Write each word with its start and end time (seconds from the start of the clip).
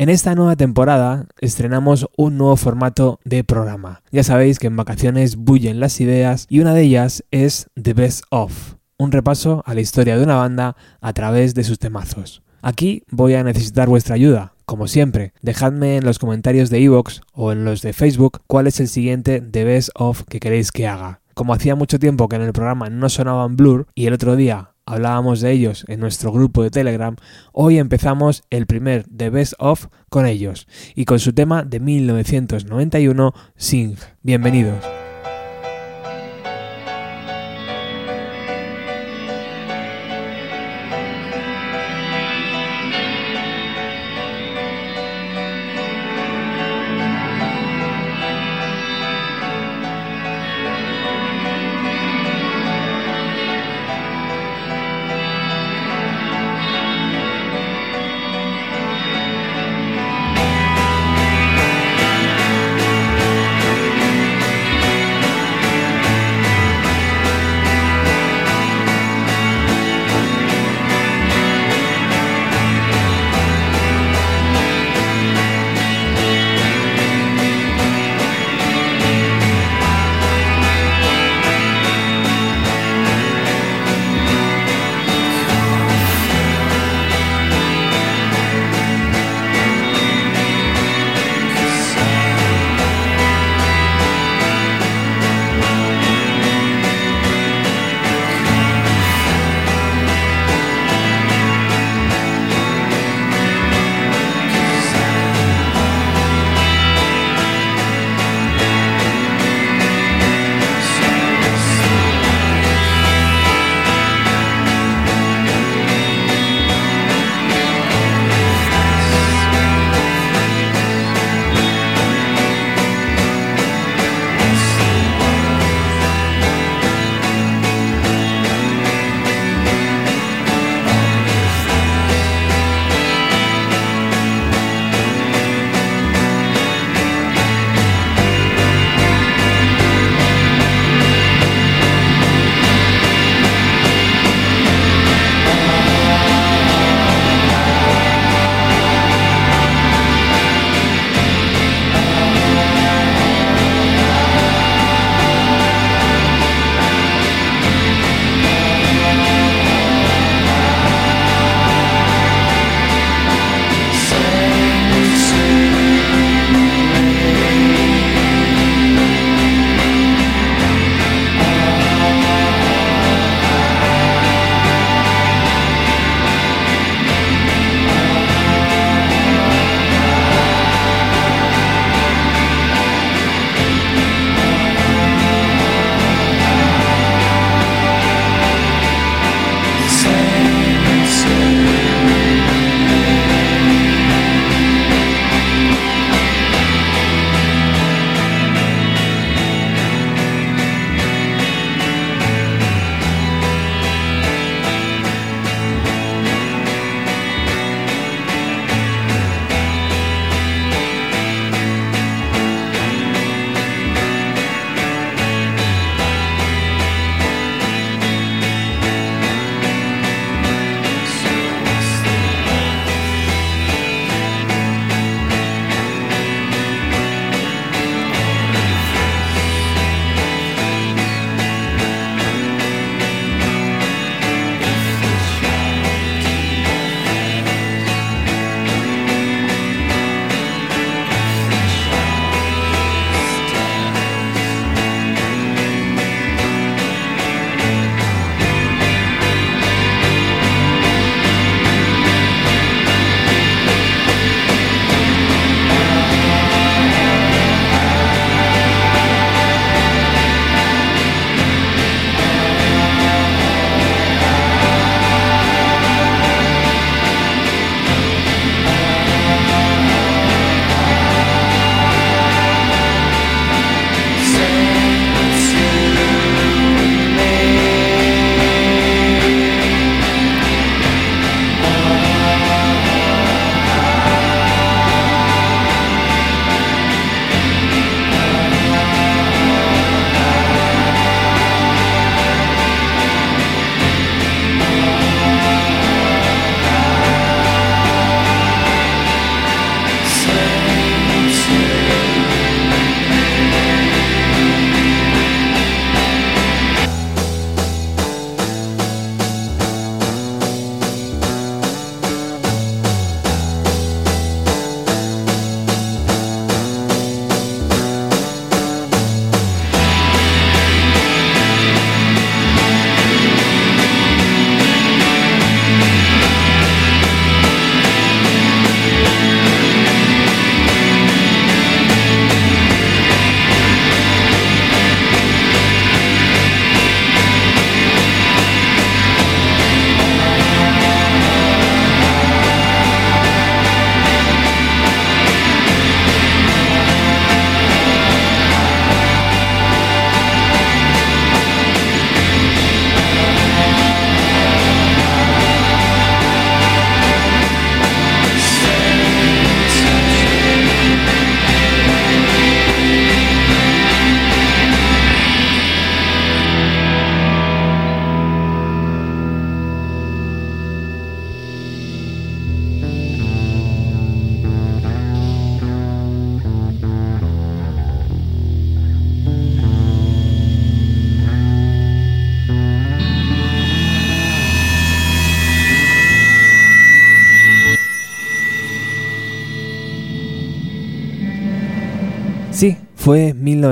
En 0.00 0.08
esta 0.08 0.34
nueva 0.34 0.56
temporada 0.56 1.26
estrenamos 1.42 2.08
un 2.16 2.38
nuevo 2.38 2.56
formato 2.56 3.20
de 3.26 3.44
programa. 3.44 4.00
Ya 4.10 4.24
sabéis 4.24 4.58
que 4.58 4.68
en 4.68 4.76
vacaciones 4.76 5.36
bullen 5.36 5.78
las 5.78 6.00
ideas 6.00 6.46
y 6.48 6.60
una 6.60 6.72
de 6.72 6.80
ellas 6.80 7.22
es 7.30 7.68
The 7.74 7.92
Best 7.92 8.24
Of, 8.30 8.76
un 8.96 9.12
repaso 9.12 9.62
a 9.66 9.74
la 9.74 9.82
historia 9.82 10.16
de 10.16 10.24
una 10.24 10.36
banda 10.36 10.74
a 11.02 11.12
través 11.12 11.52
de 11.52 11.64
sus 11.64 11.78
temazos. 11.78 12.42
Aquí 12.62 13.02
voy 13.10 13.34
a 13.34 13.44
necesitar 13.44 13.90
vuestra 13.90 14.14
ayuda. 14.14 14.54
Como 14.64 14.88
siempre, 14.88 15.34
dejadme 15.42 15.98
en 15.98 16.06
los 16.06 16.18
comentarios 16.18 16.70
de 16.70 16.80
iVoox 16.80 17.20
o 17.34 17.52
en 17.52 17.66
los 17.66 17.82
de 17.82 17.92
Facebook 17.92 18.40
cuál 18.46 18.68
es 18.68 18.80
el 18.80 18.88
siguiente 18.88 19.42
The 19.42 19.64
Best 19.64 19.90
Of 19.96 20.22
que 20.24 20.40
queréis 20.40 20.72
que 20.72 20.88
haga. 20.88 21.20
Como 21.34 21.52
hacía 21.52 21.74
mucho 21.74 21.98
tiempo 21.98 22.26
que 22.26 22.36
en 22.36 22.42
el 22.42 22.54
programa 22.54 22.88
no 22.88 23.10
sonaban 23.10 23.54
Blur 23.54 23.86
y 23.94 24.06
el 24.06 24.14
otro 24.14 24.34
día 24.34 24.70
hablábamos 24.90 25.40
de 25.40 25.52
ellos 25.52 25.84
en 25.88 26.00
nuestro 26.00 26.32
grupo 26.32 26.62
de 26.62 26.70
Telegram, 26.70 27.16
hoy 27.52 27.78
empezamos 27.78 28.42
el 28.50 28.66
primer 28.66 29.04
The 29.04 29.30
Best 29.30 29.54
Of 29.58 29.86
con 30.08 30.26
ellos 30.26 30.66
y 30.94 31.04
con 31.04 31.20
su 31.20 31.32
tema 31.32 31.62
de 31.62 31.80
1991, 31.80 33.34
Sing. 33.56 33.96
Bienvenidos. 34.22 34.99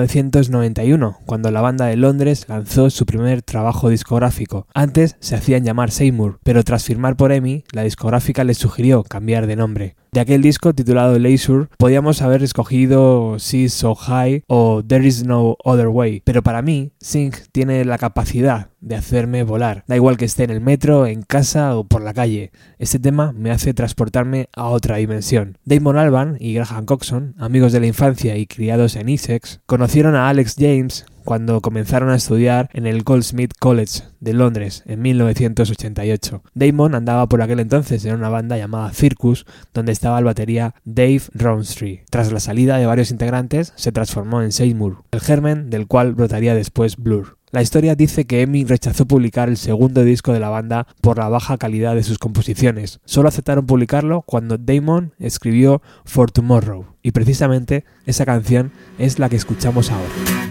1991 0.06 1.18
cuando 1.26 1.50
la 1.50 1.60
banda 1.60 1.86
de 1.86 1.96
Londres 1.96 2.46
lanzó 2.48 2.90
su 2.90 3.06
primer 3.06 3.42
trabajo 3.42 3.88
discográfico. 3.88 4.66
Antes 4.74 5.16
se 5.20 5.34
hacían 5.34 5.64
llamar 5.64 5.90
Seymour, 5.90 6.38
pero 6.42 6.62
tras 6.64 6.84
firmar 6.84 7.16
por 7.16 7.32
EMI, 7.32 7.64
la 7.72 7.82
discográfica 7.82 8.44
les 8.44 8.58
sugirió 8.58 9.02
cambiar 9.02 9.46
de 9.46 9.56
nombre. 9.56 9.96
De 10.10 10.20
aquel 10.20 10.40
disco 10.40 10.72
titulado 10.72 11.18
Leisure, 11.18 11.68
podíamos 11.76 12.22
haber 12.22 12.42
escogido 12.42 13.38
See 13.38 13.68
So 13.68 13.94
High 13.94 14.42
o 14.46 14.82
There 14.82 15.06
Is 15.06 15.24
No 15.24 15.56
Other 15.62 15.88
Way, 15.88 16.22
pero 16.24 16.42
para 16.42 16.62
mí, 16.62 16.92
Sing 16.98 17.32
tiene 17.52 17.84
la 17.84 17.98
capacidad 17.98 18.70
de 18.80 18.96
hacerme 18.96 19.42
volar. 19.42 19.84
Da 19.86 19.96
igual 19.96 20.16
que 20.16 20.24
esté 20.24 20.44
en 20.44 20.50
el 20.50 20.62
metro, 20.62 21.06
en 21.06 21.22
casa 21.22 21.76
o 21.76 21.84
por 21.84 22.02
la 22.02 22.14
calle. 22.14 22.52
Este 22.78 22.98
tema 22.98 23.32
me 23.32 23.50
hace 23.50 23.74
transportarme 23.74 24.48
a 24.54 24.68
otra 24.68 24.96
dimensión. 24.96 25.58
Damon 25.64 25.98
Alban 25.98 26.36
y 26.40 26.54
Graham 26.54 26.86
Coxon, 26.86 27.34
amigos 27.38 27.72
de 27.72 27.80
la 27.80 27.86
infancia 27.86 28.36
y 28.38 28.46
criados 28.46 28.96
en 28.96 29.10
Essex, 29.10 29.60
conocieron 29.66 30.14
a 30.14 30.30
Alex 30.30 30.56
James 30.58 31.04
cuando 31.28 31.60
comenzaron 31.60 32.08
a 32.08 32.16
estudiar 32.16 32.70
en 32.72 32.86
el 32.86 33.02
Goldsmith 33.02 33.52
College 33.60 34.04
de 34.18 34.32
Londres 34.32 34.82
en 34.86 35.02
1988. 35.02 36.42
Damon 36.54 36.94
andaba 36.94 37.28
por 37.28 37.42
aquel 37.42 37.60
entonces 37.60 38.02
en 38.06 38.14
una 38.14 38.30
banda 38.30 38.56
llamada 38.56 38.94
Circus, 38.94 39.44
donde 39.74 39.92
estaba 39.92 40.18
el 40.18 40.24
batería 40.24 40.74
Dave 40.86 41.20
Rownstree. 41.34 42.02
Tras 42.08 42.32
la 42.32 42.40
salida 42.40 42.78
de 42.78 42.86
varios 42.86 43.10
integrantes, 43.10 43.74
se 43.76 43.92
transformó 43.92 44.40
en 44.40 44.52
Seymour, 44.52 45.02
el 45.10 45.20
germen 45.20 45.68
del 45.68 45.86
cual 45.86 46.14
brotaría 46.14 46.54
después 46.54 46.96
Blur. 46.96 47.36
La 47.50 47.60
historia 47.60 47.94
dice 47.94 48.24
que 48.24 48.40
Emi 48.40 48.64
rechazó 48.64 49.04
publicar 49.04 49.50
el 49.50 49.58
segundo 49.58 50.04
disco 50.04 50.32
de 50.32 50.40
la 50.40 50.48
banda 50.48 50.86
por 51.02 51.18
la 51.18 51.28
baja 51.28 51.58
calidad 51.58 51.94
de 51.94 52.04
sus 52.04 52.18
composiciones. 52.18 53.00
Solo 53.04 53.28
aceptaron 53.28 53.66
publicarlo 53.66 54.22
cuando 54.22 54.56
Damon 54.56 55.12
escribió 55.18 55.82
For 56.06 56.30
Tomorrow, 56.30 56.86
y 57.02 57.10
precisamente 57.10 57.84
esa 58.06 58.24
canción 58.24 58.72
es 58.98 59.18
la 59.18 59.28
que 59.28 59.36
escuchamos 59.36 59.90
ahora. 59.90 60.47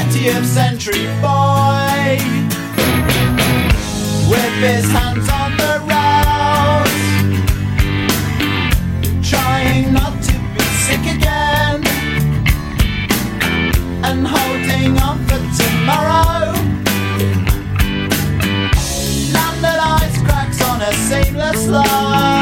20th 0.00 0.46
century 0.46 1.06
boy 1.20 2.16
with 4.30 4.54
his 4.64 4.90
hands 4.90 5.28
on 5.28 5.54
the 5.58 5.78
rails, 5.90 6.92
trying 9.28 9.92
not 9.92 10.22
to 10.22 10.32
be 10.54 10.64
sick 10.86 11.04
again 11.16 11.84
and 14.06 14.26
holding 14.26 14.96
on 15.02 15.18
for 15.26 15.40
tomorrow. 15.60 16.52
Landed 19.34 19.80
ice 20.00 20.18
cracks 20.22 20.62
on 20.62 20.80
a 20.80 20.92
seamless 20.94 21.66
line. 21.68 22.39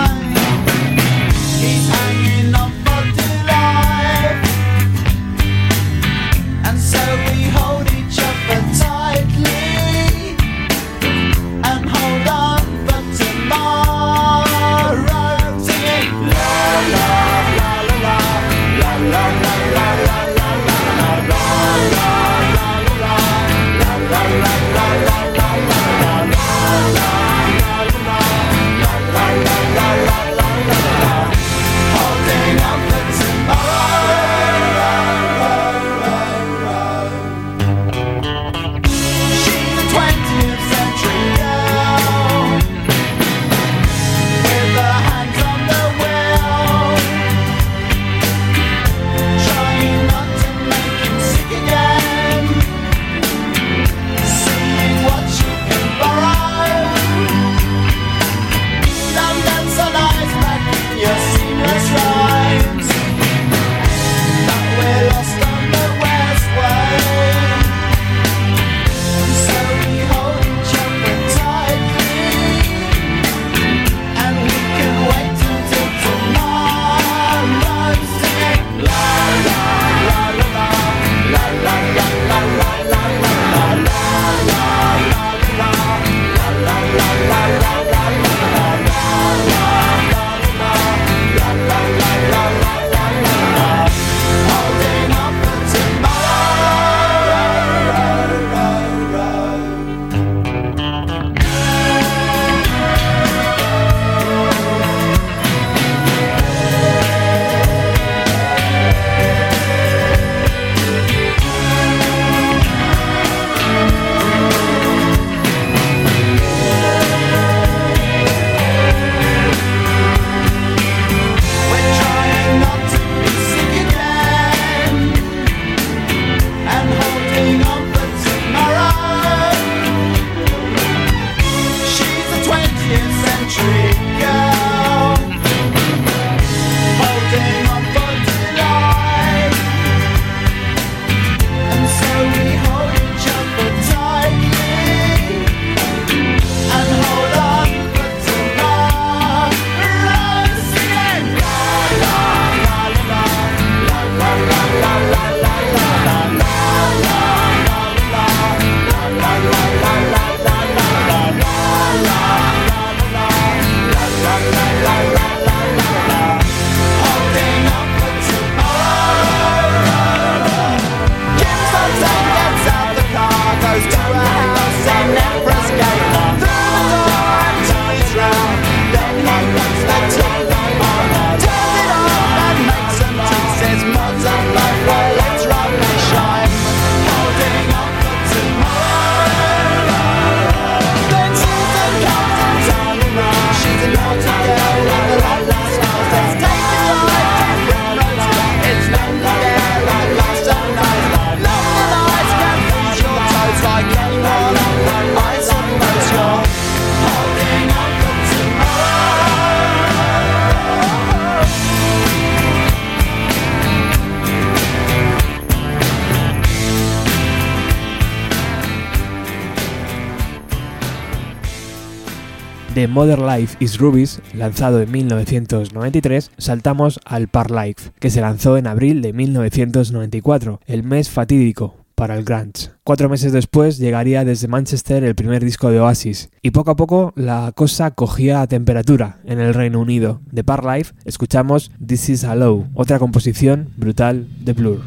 De 222.79 222.87
Mother 222.87 223.19
Life 223.19 223.57
is 223.59 223.77
Rubies, 223.79 224.21
lanzado 224.35 224.81
en 224.81 224.93
1993, 224.93 226.31
saltamos 226.39 227.01
al 227.05 227.27
Par 227.27 227.51
Life, 227.51 227.91
que 227.99 228.09
se 228.09 228.21
lanzó 228.21 228.57
en 228.57 228.69
abril 228.69 229.03
de 229.03 229.13
1994, 229.13 230.61
el 230.65 230.85
mes 230.85 231.11
fatídico 231.11 231.75
para 231.97 232.17
el 232.17 232.23
grunge. 232.23 232.71
Cuatro 232.85 233.09
meses 233.09 233.33
después 233.33 233.79
llegaría 233.79 234.25
desde 234.25 234.47
Manchester 234.47 235.03
el 235.03 235.17
primer 235.17 235.45
disco 235.45 235.73
de 235.73 235.81
Oasis, 235.81 236.31
y 236.41 236.53
poco 236.53 236.71
a 236.71 236.77
poco 236.77 237.13
la 237.17 237.51
cosa 237.53 237.91
cogía 237.91 238.47
temperatura 238.47 239.19
en 239.25 239.41
el 239.41 239.55
Reino 239.55 239.81
Unido. 239.81 240.21
De 240.31 240.45
Par 240.45 240.65
Life 240.65 240.95
escuchamos 241.05 241.73
This 241.85 242.11
Is 242.11 242.23
a 242.23 242.37
otra 242.75 243.01
composición 243.01 243.71
brutal 243.77 244.29
de 244.45 244.53
Blur. 244.53 244.83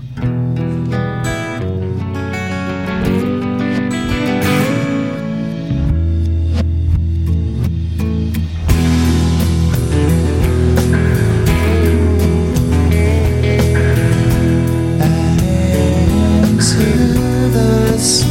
Yes. 18.02 18.31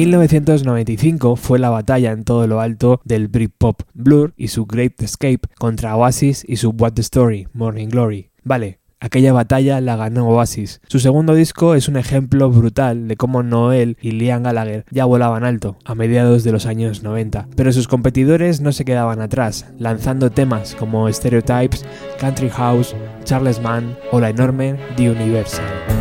1995 0.00 1.36
fue 1.36 1.58
la 1.58 1.68
batalla 1.68 2.12
en 2.12 2.24
todo 2.24 2.46
lo 2.46 2.62
alto 2.62 3.02
del 3.04 3.28
Britpop 3.28 3.82
Blur 3.92 4.32
y 4.38 4.48
su 4.48 4.64
Great 4.64 5.02
Escape 5.02 5.40
contra 5.58 5.94
Oasis 5.94 6.42
y 6.48 6.56
su 6.56 6.70
What 6.70 6.92
the 6.92 7.02
Story, 7.02 7.48
Morning 7.52 7.88
Glory. 7.88 8.30
Vale, 8.42 8.78
Aquella 9.02 9.32
batalla 9.32 9.80
la 9.80 9.96
ganó 9.96 10.28
Oasis. 10.28 10.80
Su 10.86 11.00
segundo 11.00 11.34
disco 11.34 11.74
es 11.74 11.88
un 11.88 11.96
ejemplo 11.96 12.50
brutal 12.50 13.08
de 13.08 13.16
cómo 13.16 13.42
Noel 13.42 13.96
y 14.00 14.12
Liam 14.12 14.42
Gallagher 14.42 14.84
ya 14.90 15.06
volaban 15.06 15.44
alto 15.44 15.76
a 15.84 15.94
mediados 15.94 16.44
de 16.44 16.52
los 16.52 16.66
años 16.66 17.02
90, 17.02 17.48
pero 17.56 17.72
sus 17.72 17.88
competidores 17.88 18.60
no 18.60 18.72
se 18.72 18.84
quedaban 18.84 19.20
atrás, 19.22 19.66
lanzando 19.78 20.30
temas 20.30 20.74
como 20.74 21.10
Stereotypes, 21.10 21.84
Country 22.18 22.50
House, 22.50 22.94
Charles 23.24 23.60
Mann 23.60 23.96
o 24.12 24.20
la 24.20 24.30
enorme 24.30 24.76
The 24.96 25.10
Universal. 25.10 25.99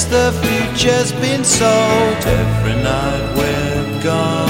The 0.00 0.32
future's 0.42 1.12
been 1.12 1.44
sold 1.44 2.24
every 2.24 2.76
night 2.82 3.24
we're 3.36 4.02
gone. 4.02 4.48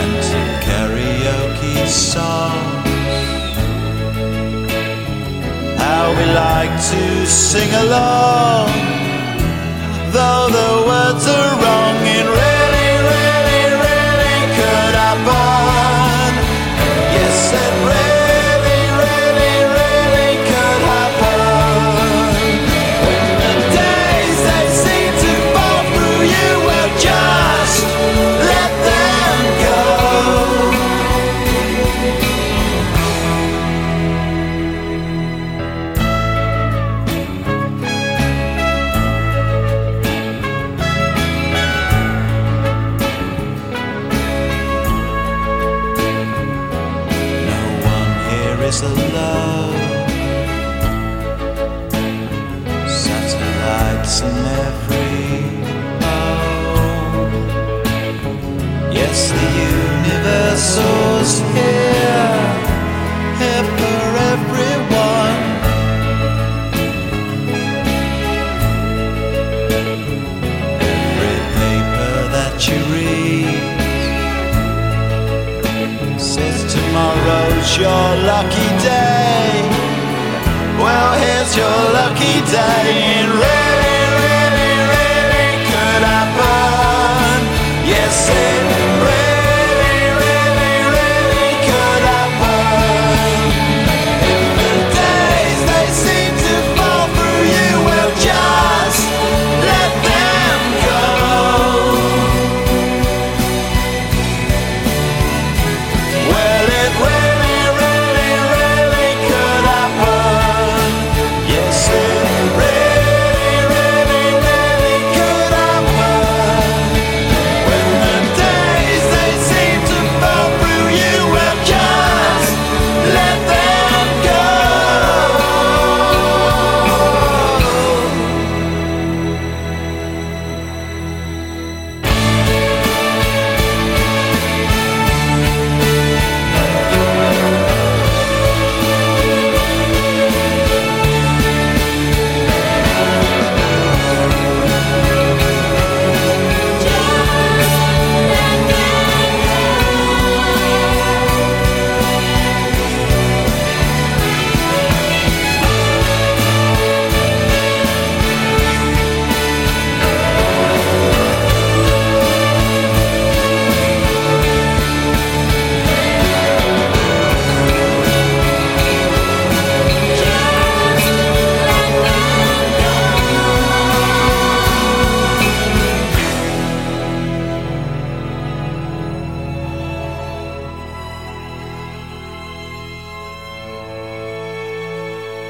And 0.00 0.24
some 0.30 0.52
karaoke 0.66 1.88
songs. 1.88 2.86
How 5.82 6.04
we 6.18 6.24
like 6.46 6.74
to 6.92 7.26
sing 7.26 7.72
along, 7.84 8.70
though 10.14 10.46
the 10.58 10.72
words 10.86 11.26
are 11.26 11.52
wrong 11.62 12.05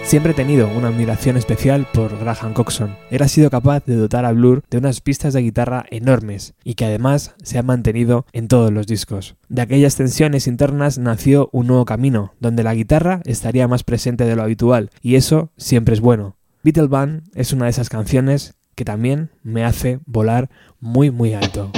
Siempre 0.07 0.31
he 0.31 0.35
tenido 0.37 0.69
una 0.69 0.87
admiración 0.87 1.37
especial 1.37 1.85
por 1.93 2.17
Graham 2.21 2.53
Coxon. 2.53 2.95
Él 3.11 3.23
ha 3.23 3.29
sido 3.29 3.51
capaz 3.51 3.85
de 3.87 3.97
dotar 3.97 4.25
a 4.25 4.31
Blur 4.31 4.63
de 4.71 4.79
unas 4.79 5.01
pistas 5.01 5.35
de 5.35 5.43
guitarra 5.43 5.85
enormes 5.91 6.55
y 6.63 6.75
que 6.75 6.85
además 6.85 7.35
se 7.43 7.59
han 7.59 7.67
mantenido 7.67 8.25
en 8.33 8.47
todos 8.47 8.73
los 8.73 8.87
discos. 8.87 9.35
De 9.49 9.63
aquellas 9.63 9.97
tensiones 9.97 10.47
internas 10.47 10.99
nació 10.99 11.51
un 11.51 11.67
nuevo 11.67 11.85
camino, 11.85 12.35
donde 12.39 12.63
la 12.63 12.77
guitarra 12.77 13.21
estaría 13.25 13.67
más 13.67 13.83
presente 13.83 14.25
de 14.25 14.37
lo 14.37 14.45
habitual 14.45 14.91
y 15.03 15.17
eso 15.17 15.51
siempre 15.57 15.95
es 15.95 16.01
bueno. 16.01 16.37
Beatle 16.63 16.87
Band 16.87 17.25
es 17.35 17.53
una 17.53 17.65
de 17.65 17.73
esas 17.73 17.89
canciones 17.89 18.55
que 18.77 18.85
también 18.85 19.31
me 19.43 19.65
hace 19.65 19.99
volar 20.07 20.51
muy 20.79 21.11
muy 21.11 21.35
alto. 21.35 21.73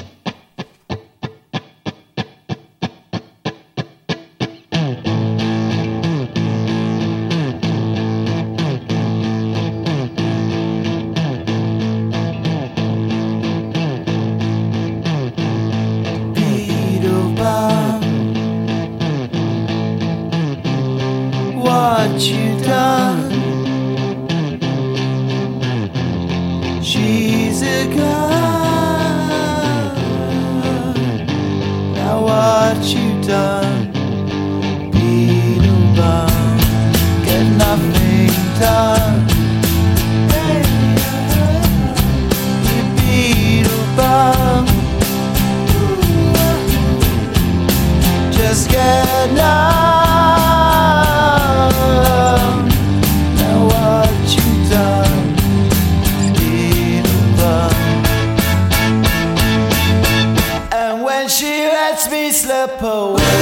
step 62.58 62.82
away. 62.82 63.37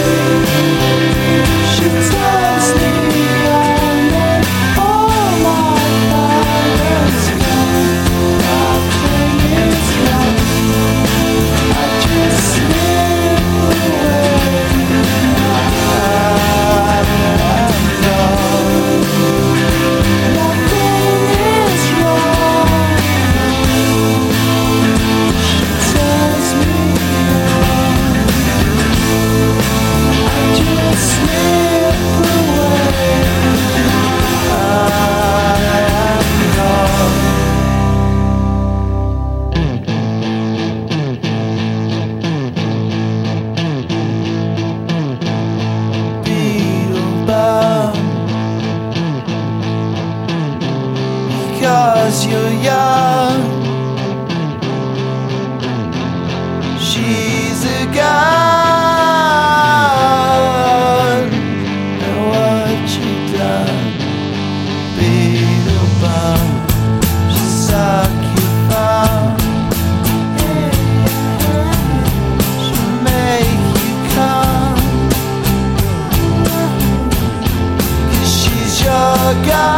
Your 79.27 79.76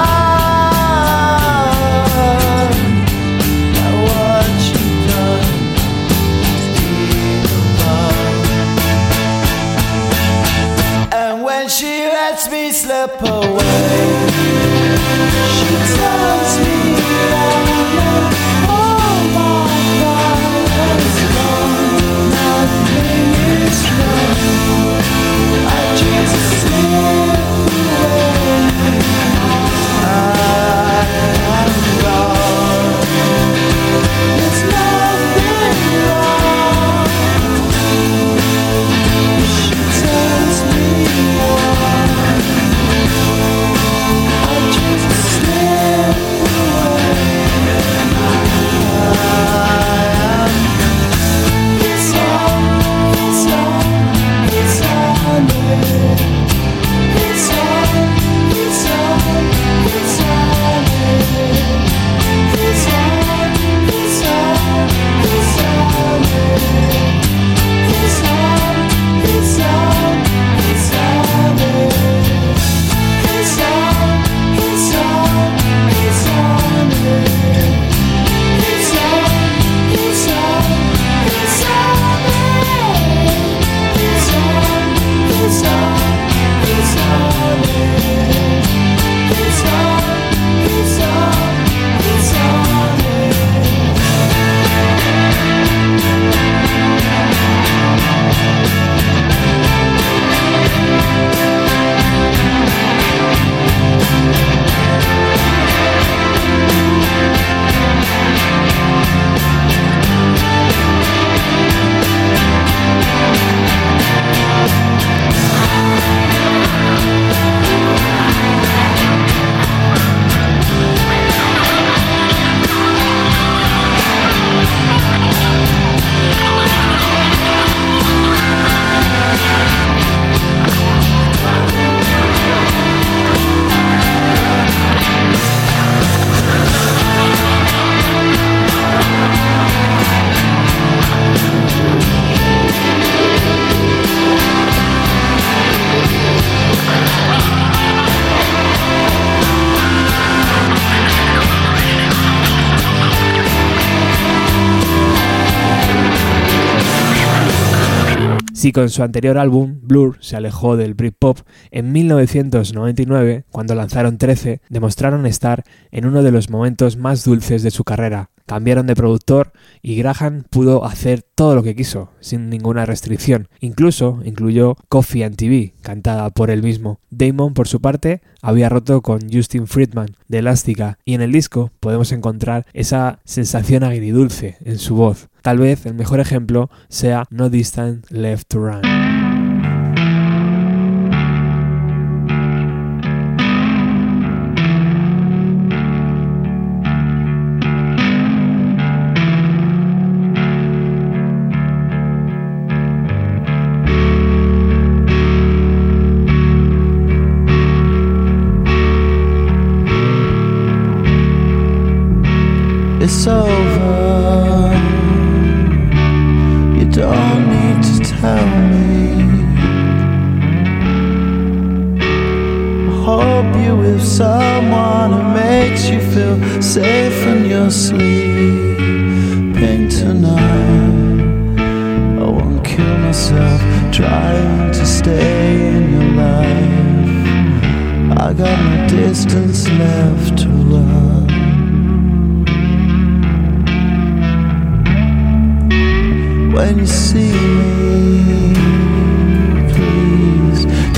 Si 158.58 158.72
con 158.72 158.90
su 158.90 159.04
anterior 159.04 159.38
álbum, 159.38 159.78
Blur, 159.82 160.16
se 160.18 160.34
alejó 160.34 160.76
del 160.76 160.94
Britpop, 160.94 161.42
en 161.70 161.92
1999, 161.92 163.44
cuando 163.52 163.76
lanzaron 163.76 164.18
13, 164.18 164.62
demostraron 164.68 165.26
estar 165.26 165.62
en 165.92 166.06
uno 166.06 166.24
de 166.24 166.32
los 166.32 166.50
momentos 166.50 166.96
más 166.96 167.22
dulces 167.22 167.62
de 167.62 167.70
su 167.70 167.84
carrera. 167.84 168.30
Cambiaron 168.48 168.86
de 168.86 168.96
productor 168.96 169.52
y 169.82 169.96
Graham 169.96 170.44
pudo 170.48 170.86
hacer 170.86 171.22
todo 171.34 171.54
lo 171.54 171.62
que 171.62 171.76
quiso, 171.76 172.10
sin 172.20 172.48
ninguna 172.48 172.86
restricción. 172.86 173.48
Incluso 173.60 174.22
incluyó 174.24 174.74
Coffee 174.88 175.22
and 175.22 175.36
TV, 175.36 175.74
cantada 175.82 176.30
por 176.30 176.48
él 176.48 176.62
mismo. 176.62 176.98
Damon, 177.10 177.52
por 177.52 177.68
su 177.68 177.82
parte, 177.82 178.22
había 178.40 178.70
roto 178.70 179.02
con 179.02 179.30
Justin 179.30 179.66
Friedman 179.66 180.16
de 180.28 180.38
Elástica 180.38 180.98
y 181.04 181.12
en 181.12 181.20
el 181.20 181.30
disco 181.30 181.72
podemos 181.78 182.10
encontrar 182.10 182.64
esa 182.72 183.20
sensación 183.26 183.84
agridulce 183.84 184.56
en 184.64 184.78
su 184.78 184.94
voz. 184.94 185.28
Tal 185.42 185.58
vez 185.58 185.84
el 185.84 185.92
mejor 185.92 186.18
ejemplo 186.18 186.70
sea 186.88 187.24
No 187.28 187.50
Distant 187.50 188.10
Left 188.10 188.48
to 188.48 188.60
Run. 188.60 188.97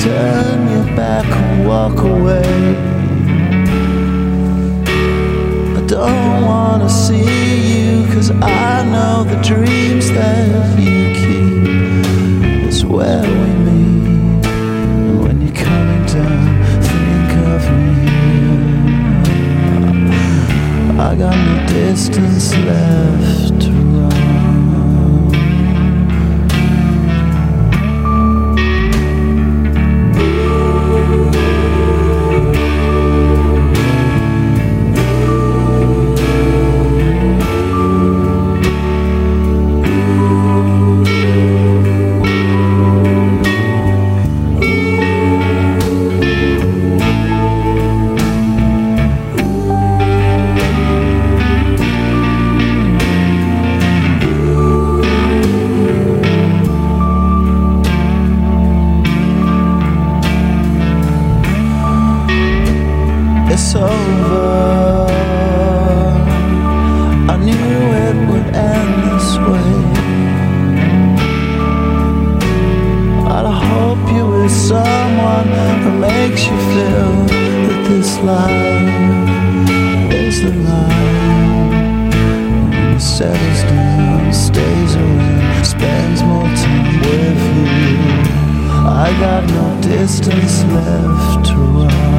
Turn 0.02 0.66
your 0.70 0.96
back 0.96 1.26
and 1.26 1.68
walk 1.68 1.98
away. 1.98 2.74
I 5.76 5.80
don't 5.86 6.42
wanna 6.42 6.88
see 6.88 7.26
you, 7.74 8.06
cause 8.06 8.30
I 8.30 8.82
know 8.92 9.24
the 9.24 9.36
dreams 9.42 10.10
that 10.12 10.78
you 10.78 11.12
keep 11.20 12.66
is 12.66 12.82
where 12.82 13.20
we 13.22 13.50
meet. 13.66 14.46
And 14.46 15.20
when 15.22 15.36
you're 15.42 15.54
coming 15.54 16.06
down, 16.06 16.48
think 16.88 17.30
of 17.52 17.62
me. 17.76 18.08
I 20.98 21.14
got 21.14 21.36
no 21.36 21.56
distance 21.66 22.56
left 22.56 23.79
spends 85.80 86.22
more 86.22 86.42
time 86.42 87.00
with 87.00 87.40
you. 87.56 87.96
I 88.84 89.16
got 89.18 89.48
no 89.48 89.80
distance 89.80 90.62
left 90.64 91.46
to 91.46 91.54
run. 91.54 92.09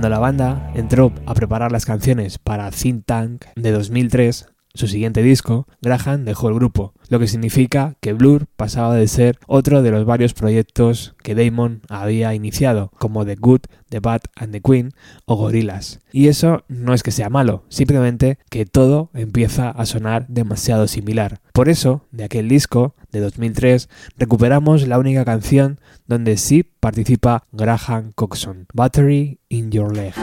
Cuando 0.00 0.16
la 0.16 0.18
banda 0.18 0.72
entró 0.74 1.12
a 1.26 1.34
preparar 1.34 1.72
las 1.72 1.84
canciones 1.84 2.38
para 2.38 2.70
Think 2.70 3.04
Tank 3.04 3.44
de 3.54 3.70
2003, 3.70 4.48
su 4.74 4.86
siguiente 4.86 5.22
disco, 5.22 5.66
Graham 5.82 6.24
dejó 6.24 6.48
el 6.48 6.54
grupo, 6.54 6.94
lo 7.08 7.18
que 7.18 7.26
significa 7.26 7.96
que 8.00 8.12
Blur 8.12 8.46
pasaba 8.56 8.94
de 8.94 9.08
ser 9.08 9.38
otro 9.46 9.82
de 9.82 9.90
los 9.90 10.04
varios 10.04 10.32
proyectos 10.32 11.14
que 11.22 11.34
Damon 11.34 11.82
había 11.88 12.34
iniciado, 12.34 12.90
como 12.98 13.24
The 13.24 13.36
Good, 13.36 13.62
The 13.88 14.00
Bad 14.00 14.20
and 14.36 14.52
The 14.52 14.60
Queen 14.60 14.92
o 15.24 15.36
Gorillaz. 15.36 15.98
Y 16.12 16.28
eso 16.28 16.64
no 16.68 16.94
es 16.94 17.02
que 17.02 17.10
sea 17.10 17.30
malo, 17.30 17.64
simplemente 17.68 18.38
que 18.48 18.64
todo 18.64 19.10
empieza 19.14 19.70
a 19.70 19.86
sonar 19.86 20.26
demasiado 20.28 20.86
similar. 20.86 21.40
Por 21.52 21.68
eso, 21.68 22.06
de 22.12 22.24
aquel 22.24 22.48
disco, 22.48 22.94
de 23.10 23.20
2003, 23.20 23.88
recuperamos 24.16 24.86
la 24.86 24.98
única 24.98 25.24
canción 25.24 25.80
donde 26.06 26.36
sí 26.36 26.62
participa 26.62 27.44
Graham 27.52 28.12
Coxon, 28.14 28.66
Battery 28.72 29.40
in 29.48 29.70
Your 29.70 29.94
Leg. 29.94 30.14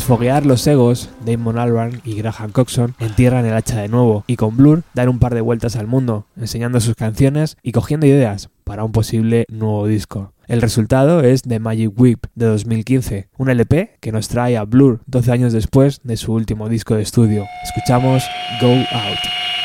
Tras 0.00 0.08
foguear 0.08 0.46
los 0.46 0.66
egos, 0.66 1.10
Damon 1.26 1.58
Albarn 1.58 2.00
y 2.06 2.14
Graham 2.14 2.52
Coxon 2.52 2.94
entierran 3.00 3.44
el 3.44 3.52
hacha 3.52 3.82
de 3.82 3.88
nuevo 3.88 4.24
y 4.26 4.36
con 4.36 4.56
Blur 4.56 4.82
dan 4.94 5.10
un 5.10 5.18
par 5.18 5.34
de 5.34 5.42
vueltas 5.42 5.76
al 5.76 5.86
mundo, 5.86 6.24
enseñando 6.38 6.80
sus 6.80 6.94
canciones 6.94 7.58
y 7.62 7.72
cogiendo 7.72 8.06
ideas 8.06 8.48
para 8.64 8.82
un 8.82 8.92
posible 8.92 9.44
nuevo 9.50 9.86
disco. 9.86 10.32
El 10.46 10.62
resultado 10.62 11.20
es 11.20 11.42
The 11.42 11.58
Magic 11.58 11.92
Whip 11.94 12.24
de 12.34 12.46
2015, 12.46 13.28
un 13.36 13.50
LP 13.50 13.98
que 14.00 14.10
nos 14.10 14.28
trae 14.28 14.56
a 14.56 14.64
Blur 14.64 15.02
12 15.04 15.32
años 15.32 15.52
después 15.52 16.00
de 16.02 16.16
su 16.16 16.32
último 16.32 16.70
disco 16.70 16.94
de 16.94 17.02
estudio. 17.02 17.44
Escuchamos 17.62 18.24
Go 18.62 18.70
Out. 18.70 19.59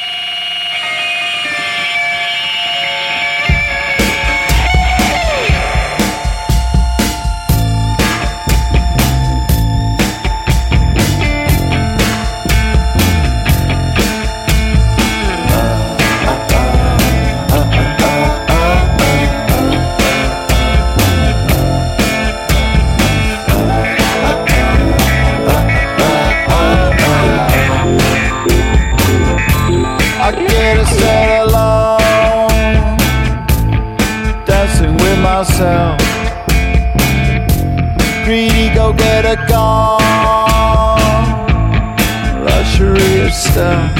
Stuff. 43.36 43.92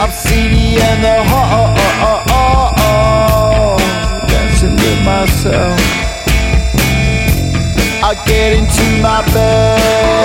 I'm 0.00 0.10
seedy 0.10 0.80
and 0.82 1.04
the 1.04 1.22
ho 1.30 1.40
oh, 1.58 1.74
oh, 2.10 2.24
oh, 2.28 2.72
oh, 2.78 4.26
dancing 4.26 4.74
with 4.74 5.00
myself. 5.04 5.78
I 8.02 8.14
get 8.26 8.52
into 8.52 8.84
my 9.00 9.22
bed, 9.32 10.18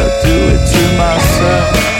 I 0.00 0.08
do 0.22 0.34
it 0.54 0.62
to 0.64 0.82
myself. 0.96 1.99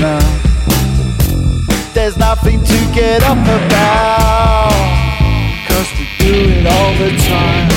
Now. 0.00 0.18
There's 1.94 2.16
nothing 2.18 2.62
to 2.62 2.78
get 2.94 3.22
up 3.22 3.38
about. 3.38 4.72
Cause 5.68 5.88
we 5.98 6.06
do 6.18 6.34
it 6.52 6.66
all 6.66 6.92
the 7.02 7.10
time. 7.32 7.68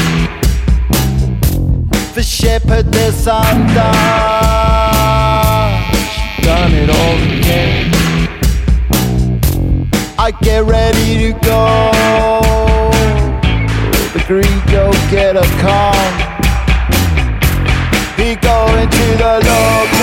The 2.13 2.23
shepherdess 2.23 3.27
undone. 3.27 3.93
She 6.11 6.41
done 6.41 6.73
it 6.73 6.89
all 6.89 7.17
again. 7.37 7.91
I 10.17 10.31
get 10.41 10.65
ready 10.65 11.17
to 11.23 11.31
go. 11.39 11.91
The 14.13 14.21
green 14.27 14.59
go 14.67 14.91
get 15.09 15.37
a 15.37 15.47
calm. 15.63 16.13
He 18.17 18.35
going 18.35 18.89
to 18.89 19.17
the 19.23 19.33
local. 19.45 19.98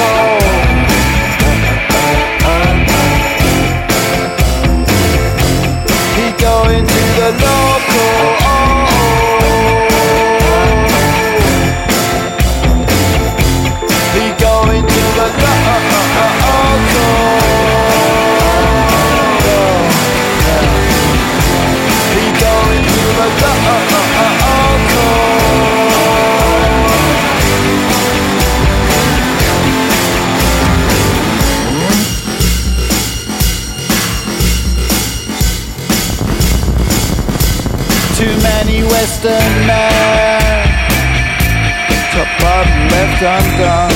Left 43.20 43.44
undone. 43.44 43.92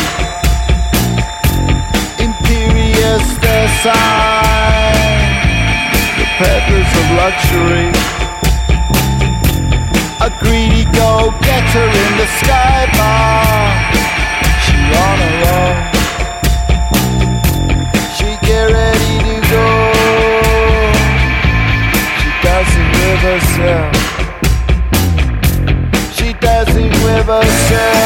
Imperious 2.18 3.26
their 3.38 3.68
sign, 3.82 4.94
the 6.18 6.24
peddlers 6.38 6.92
of 7.00 7.06
luxury. 7.20 7.90
A 10.20 10.30
greedy 10.38 10.84
go-getter 10.92 11.88
in 12.02 12.16
the 12.18 12.26
sky 12.40 12.86
bar. 12.96 13.70
She 14.64 14.76
on 15.06 15.18
her 15.24 15.38
own. 15.56 15.76
She 18.16 18.28
get 18.46 18.64
ready 18.72 19.14
to 19.26 19.36
go. 19.50 19.66
She 22.20 22.30
does 22.42 22.70
it 22.80 22.88
with 22.96 23.22
herself. 23.30 23.92
She 26.14 26.28
does 26.34 26.68
it 26.76 26.92
with 27.04 27.26
herself. 27.26 27.99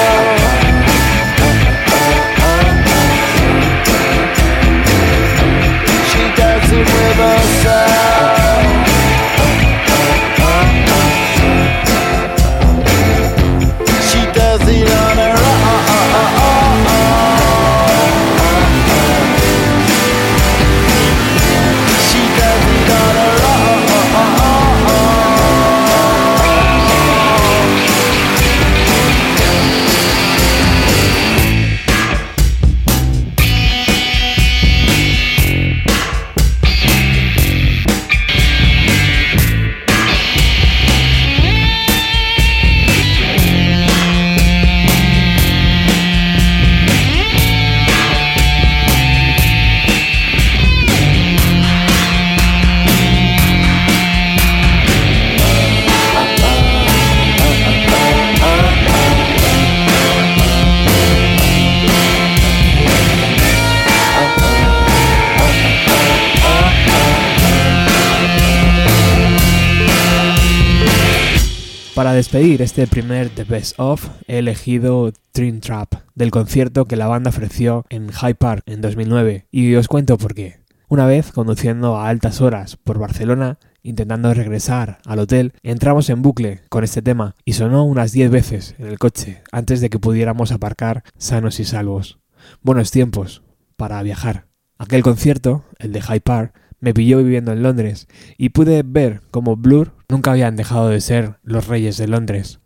Despedir 72.34 72.62
este 72.62 72.88
primer 72.88 73.28
The 73.28 73.44
Best 73.44 73.78
Of, 73.78 74.08
he 74.26 74.38
elegido 74.38 75.12
Dream 75.32 75.60
Trap, 75.60 75.94
del 76.16 76.32
concierto 76.32 76.84
que 76.84 76.96
la 76.96 77.06
banda 77.06 77.30
ofreció 77.30 77.84
en 77.90 78.10
Hyde 78.10 78.34
Park 78.34 78.64
en 78.66 78.80
2009, 78.80 79.46
y 79.52 79.72
os 79.76 79.86
cuento 79.86 80.18
por 80.18 80.34
qué. 80.34 80.58
Una 80.88 81.06
vez, 81.06 81.30
conduciendo 81.30 81.96
a 81.96 82.08
altas 82.08 82.40
horas 82.40 82.76
por 82.76 82.98
Barcelona, 82.98 83.60
intentando 83.84 84.34
regresar 84.34 84.98
al 85.06 85.20
hotel, 85.20 85.52
entramos 85.62 86.10
en 86.10 86.22
bucle 86.22 86.62
con 86.70 86.82
este 86.82 87.02
tema 87.02 87.36
y 87.44 87.52
sonó 87.52 87.84
unas 87.84 88.10
10 88.10 88.32
veces 88.32 88.74
en 88.80 88.86
el 88.86 88.98
coche 88.98 89.44
antes 89.52 89.80
de 89.80 89.88
que 89.88 90.00
pudiéramos 90.00 90.50
aparcar 90.50 91.04
sanos 91.16 91.60
y 91.60 91.64
salvos. 91.64 92.18
Buenos 92.62 92.90
tiempos 92.90 93.44
para 93.76 94.02
viajar. 94.02 94.48
Aquel 94.76 95.04
concierto, 95.04 95.66
el 95.78 95.92
de 95.92 96.02
Hyde 96.02 96.20
Park, 96.20 96.52
me 96.80 96.92
pilló 96.92 97.18
viviendo 97.18 97.52
en 97.52 97.62
Londres 97.62 98.08
y 98.36 98.48
pude 98.48 98.82
ver 98.84 99.22
cómo 99.30 99.56
Blur 99.56 99.92
nunca 100.14 100.30
habían 100.30 100.54
dejado 100.54 100.90
de 100.90 101.00
ser 101.00 101.40
los 101.42 101.66
reyes 101.66 101.96
de 101.96 102.06
Londres. 102.06 102.60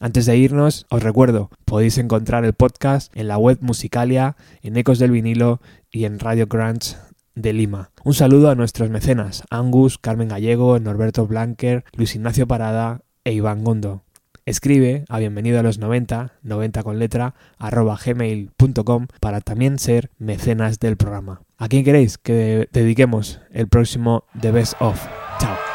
Antes 0.00 0.24
de 0.24 0.38
irnos, 0.38 0.86
os 0.88 1.02
recuerdo, 1.02 1.50
podéis 1.66 1.98
encontrar 1.98 2.46
el 2.46 2.54
podcast 2.54 3.14
en 3.14 3.28
la 3.28 3.36
web 3.36 3.58
Musicalia, 3.60 4.36
en 4.62 4.74
Ecos 4.78 4.98
del 4.98 5.10
Vinilo 5.10 5.60
y 5.90 6.06
en 6.06 6.18
Radio 6.18 6.46
Grants 6.46 6.96
de 7.34 7.52
Lima. 7.52 7.90
Un 8.04 8.14
saludo 8.14 8.48
a 8.48 8.54
nuestros 8.54 8.88
mecenas, 8.88 9.44
Angus, 9.50 9.98
Carmen 9.98 10.28
Gallego, 10.28 10.80
Norberto 10.80 11.26
Blanker, 11.26 11.84
Luis 11.92 12.14
Ignacio 12.14 12.46
Parada 12.46 13.02
e 13.22 13.34
Iván 13.34 13.64
Gondo. 13.64 14.04
Escribe 14.46 15.04
a 15.10 15.18
bienvenido 15.18 15.60
a 15.60 15.62
los 15.62 15.78
90, 15.78 16.32
90 16.42 16.82
con 16.84 16.98
letra, 16.98 17.34
arroba 17.58 17.98
gmail.com 18.02 19.08
para 19.20 19.42
también 19.42 19.78
ser 19.78 20.10
mecenas 20.16 20.80
del 20.80 20.96
programa. 20.96 21.42
¿A 21.58 21.68
quién 21.68 21.84
queréis 21.84 22.16
que 22.16 22.66
dediquemos 22.72 23.42
el 23.50 23.68
próximo 23.68 24.24
The 24.40 24.52
Best 24.52 24.72
Of? 24.80 25.06
Chao. 25.38 25.73